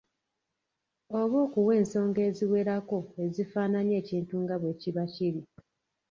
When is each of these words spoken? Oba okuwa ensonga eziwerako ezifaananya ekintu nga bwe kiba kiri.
Oba 1.19 1.37
okuwa 1.45 1.71
ensonga 1.79 2.19
eziwerako 2.29 2.97
ezifaananya 3.23 3.95
ekintu 4.01 4.33
nga 4.43 4.55
bwe 4.61 4.73
kiba 4.81 5.03
kiri. 5.13 5.41